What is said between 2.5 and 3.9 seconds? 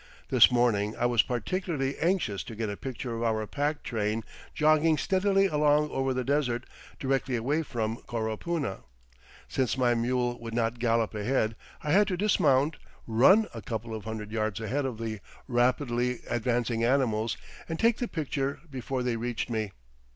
get a picture of our pack